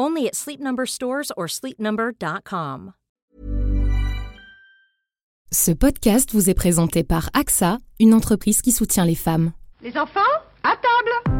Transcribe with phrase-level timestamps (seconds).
[0.00, 2.92] Only at Sleep Number stores or sleepnumber.com.
[5.50, 9.50] Ce podcast vous est présenté par AXA, une entreprise qui soutient les femmes.
[9.82, 10.20] Les enfants,
[10.62, 11.34] à table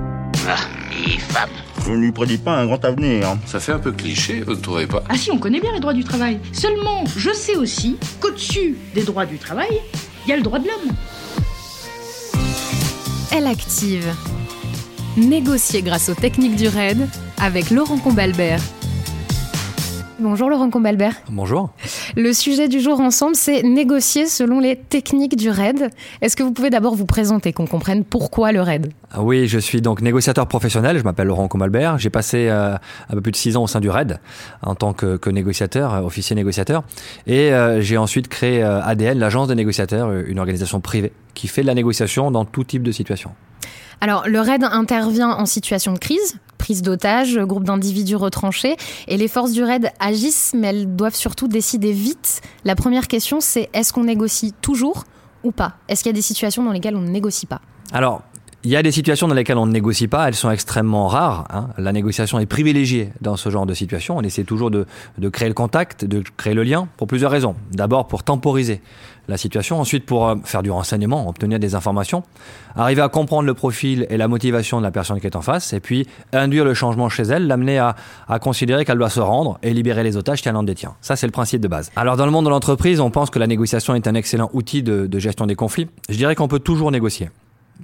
[0.49, 0.57] Ah,
[0.91, 1.51] mi femme.
[1.85, 3.37] Je ne lui prédis pas un grand avenir.
[3.47, 5.05] Ça fait un peu cliché, vous ne trouvez pas?
[5.09, 6.41] Ah si, on connaît bien les droits du travail.
[6.53, 9.81] Seulement, je sais aussi qu'au-dessus des droits du travail,
[10.25, 10.97] il y a le droit de l'homme.
[13.31, 14.13] Elle active.
[15.17, 17.09] Négocier grâce aux techniques du RAID
[17.41, 18.61] avec Laurent Combalbert.
[20.21, 21.15] Bonjour Laurent Combalbert.
[21.31, 21.71] Bonjour.
[22.17, 25.91] Le sujet du jour ensemble, c'est négocier selon les techniques du RAID.
[26.21, 28.93] Est-ce que vous pouvez d'abord vous présenter, qu'on comprenne pourquoi le RAID?
[29.13, 31.99] Ah Oui, je suis donc négociateur professionnel, je m'appelle Laurent Combalbert.
[31.99, 34.19] J'ai passé euh, un peu plus de six ans au sein du RAID
[34.63, 36.83] en tant que, que négociateur, euh, officier négociateur.
[37.29, 41.63] Et euh, j'ai ensuite créé euh, ADN, l'agence des négociateurs, une organisation privée qui fait
[41.63, 43.31] de la négociation dans tout type de situation.
[44.01, 48.77] Alors, le RAID intervient en situation de crise, prise d'otages, groupe d'individus retranchés,
[49.09, 52.41] et les forces du RAID agissent, mais elles doivent surtout décider vite.
[52.65, 55.05] La première question, c'est est-ce qu'on négocie toujours
[55.43, 55.75] ou pas?
[55.89, 57.61] Est-ce qu'il y a des situations dans lesquelles on ne négocie pas?
[58.65, 61.47] Il y a des situations dans lesquelles on ne négocie pas, elles sont extrêmement rares.
[61.51, 61.69] hein.
[61.79, 64.17] La négociation est privilégiée dans ce genre de situation.
[64.17, 64.87] On essaie toujours de,
[65.17, 67.55] de créer le contact, de créer le lien, pour plusieurs raisons.
[67.73, 68.81] D'abord pour temporiser
[69.29, 72.23] la situation, ensuite pour euh, faire du renseignement, obtenir des informations,
[72.75, 75.73] arriver à comprendre le profil et la motivation de la personne qui est en face,
[75.75, 77.95] et puis induire le changement chez elle, l'amener à,
[78.27, 80.95] à considérer qu'elle doit se rendre et libérer les otages qu'elle en détient.
[81.03, 81.91] Ça, c'est le principe de base.
[81.95, 84.83] Alors dans le monde de l'entreprise, on pense que la négociation est un excellent outil
[84.83, 85.89] de, de gestion des conflits.
[86.09, 87.29] Je dirais qu'on peut toujours négocier.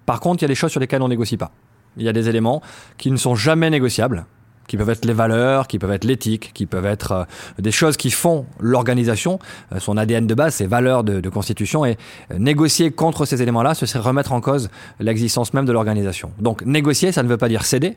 [0.07, 1.51] Par contre, il y a des choses sur lesquelles on négocie pas.
[1.97, 2.63] Il y a des éléments
[2.99, 4.27] qui ne sont jamais négociables,
[4.67, 7.25] qui peuvent être les valeurs, qui peuvent être l'éthique, qui peuvent être euh,
[7.59, 9.39] des choses qui font l'organisation,
[9.73, 11.97] euh, son ADN de base, ses valeurs de, constitution, et
[12.33, 16.33] euh, négocier contre ces éléments-là, ce serait remettre en cause l'existence même de l'organisation.
[16.39, 17.97] Donc négocier, ça ne veut pas dire céder,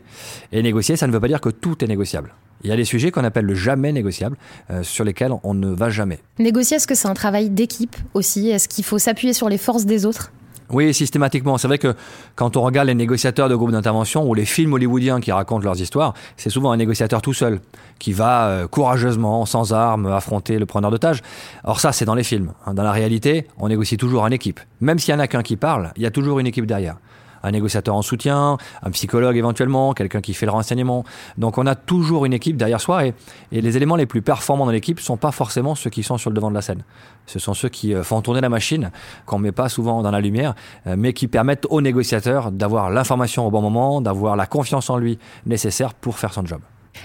[0.51, 2.33] et négocier, ça ne veut pas dire que tout est négociable.
[2.63, 4.35] Il y a des sujets qu'on appelle le jamais négociable,
[4.81, 6.19] sur lesquels on ne va jamais.
[6.39, 8.49] Négocier, est-ce que c'est un travail d'équipe aussi?
[8.49, 10.31] Est-ce qu'il faut s'appuyer sur les forces des autres?
[10.69, 11.57] Oui, systématiquement.
[11.57, 11.95] C'est vrai que
[12.35, 15.79] quand on regarde les négociateurs de groupes d'intervention ou les films hollywoodiens qui racontent leurs
[15.79, 17.61] histoires, c'est souvent un négociateur tout seul
[17.99, 21.21] qui va euh, courageusement, sans armes, affronter le preneur d'otages.
[21.63, 22.51] Or ça, c'est dans les films.
[22.65, 22.73] hein.
[22.73, 24.59] Dans la réalité, on négocie toujours en équipe.
[24.81, 26.97] Même s'il y en a qu'un qui parle, il y a toujours une équipe derrière.
[27.43, 31.03] Un négociateur en soutien, un psychologue éventuellement, quelqu'un qui fait le renseignement.
[31.37, 33.13] Donc on a toujours une équipe derrière soi et,
[33.51, 36.35] les éléments les plus performants dans l'équipe sont pas forcément ceux qui sont sur le
[36.35, 36.83] devant de la scène.
[37.25, 38.91] Ce sont ceux qui euh, font tourner la machine,
[39.25, 40.55] qu'on met pas souvent dans la lumière,
[40.85, 44.97] euh, mais qui permettent au négociateur d'avoir l'information au bon moment, d'avoir la confiance en
[44.97, 46.61] lui nécessaire pour faire son job.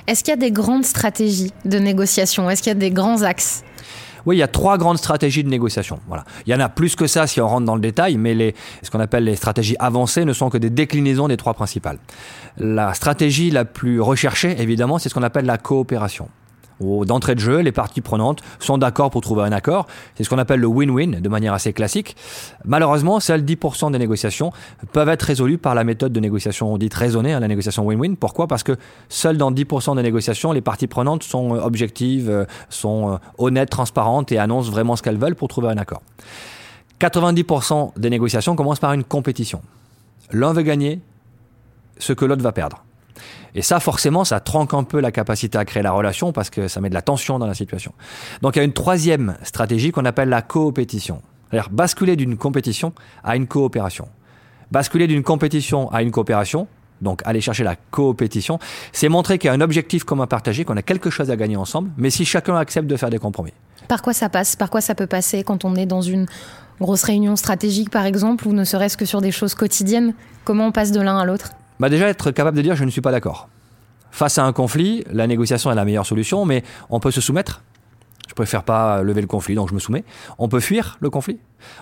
[0.07, 2.49] Est-ce qu'il y a des grandes stratégies de négociation?
[2.51, 3.65] Est-ce qu'il y a des grands axes?
[4.27, 5.99] Oui, il y a trois grandes stratégies de négociation.
[6.09, 6.25] Voilà.
[6.47, 8.55] Il y en a plus que ça si on rentre dans le détail, mais les,
[8.83, 11.99] ce qu'on appelle les stratégies avancées ne sont que des déclinaisons des trois principales.
[12.59, 16.29] La stratégie la plus recherchée, évidemment, c'est ce qu'on appelle la coopération.
[17.05, 19.87] D'entrée de jeu, les parties prenantes sont d'accord pour trouver un accord.
[20.17, 22.17] C'est ce qu'on appelle le win-win de manière assez classique.
[22.65, 24.53] Malheureusement, seuls 10% des négociations
[24.93, 28.17] peuvent être résolues par la méthode de négociation dite raisonnée, hein, la négociation win-win.
[28.17, 28.47] Pourquoi?
[28.47, 28.77] Parce que
[29.09, 33.71] seuls dans 10% des négociations, les parties prenantes sont euh, objectives, euh, sont euh, honnêtes,
[33.71, 36.03] transparentes et annoncent vraiment ce qu'elles veulent pour trouver un accord.
[37.01, 39.61] 90% des négociations commencent par une compétition.
[40.31, 41.01] L'un veut gagner
[41.99, 42.85] ce que l'autre va perdre.
[43.55, 46.69] Et ça, forcément, ça tronque un peu la capacité à créer la relation parce que
[46.69, 47.93] ça met de la tension dans la situation.
[48.41, 51.23] Donc il y a une troisième stratégie qu'on appelle la coopétition.
[51.51, 52.93] C'est-à-dire basculer d'une compétition
[53.23, 54.09] à une coopération.
[54.71, 56.67] Basculer d'une compétition à une coopération,
[57.03, 58.59] donc aller chercher la coopétition,
[58.93, 61.57] c'est montrer qu'il y a un objectif commun partagé, qu'on a quelque chose à gagner
[61.57, 63.53] ensemble, mais si chacun accepte de faire des compromis.
[63.89, 64.57] Par quoi ça passe?
[64.57, 66.27] Par quoi ça peut passer quand on est dans une
[66.81, 70.15] grosse réunion stratégique, par exemple, ou ne serait-ce que sur des choses quotidiennes?
[70.45, 71.51] Comment on passe de l'un à l'autre?
[71.83, 73.49] Bah déjà être capable de dire je ne suis pas d'accord.
[74.13, 77.65] Face à un conflit, la négociation est la meilleure solution, mais on peut se soumettre.
[78.29, 80.05] Je préfère pas lever le conflit, donc je me soumets.
[80.39, 81.41] On peut fuir le conflit.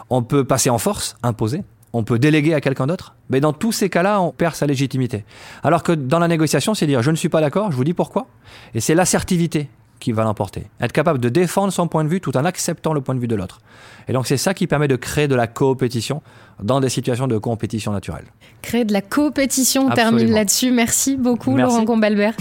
[0.08, 1.64] On peut passer en force, imposer.
[1.92, 3.14] On peut déléguer à quelqu'un d'autre.
[3.28, 5.26] Mais dans tous ces cas-là, on perd sa légitimité.
[5.62, 7.92] Alors que dans la négociation, c'est dire je ne suis pas d'accord, je vous dis
[7.92, 8.26] pourquoi.
[8.72, 9.68] Et c'est l'assertivité
[10.00, 10.64] qui va l'emporter.
[10.80, 13.28] Être capable de défendre son point de vue tout en acceptant le point de vue
[13.28, 13.60] de l'autre.
[14.08, 16.22] Et donc c'est ça qui permet de créer de la coopétition
[16.62, 18.24] dans des situations de compétition naturelle.
[18.62, 20.72] Créer de la coopétition, on termine là-dessus.
[20.72, 22.34] Merci beaucoup Laurent Combalbert.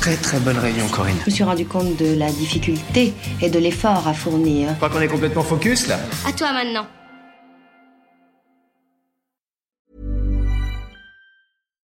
[0.00, 1.16] Très très bonne réunion Corinne.
[1.26, 3.12] Je me suis rendu compte de la difficulté
[3.42, 4.70] et de l'effort à fournir.
[4.70, 5.98] Je crois qu'on est complètement focus là.
[6.26, 6.86] À toi maintenant.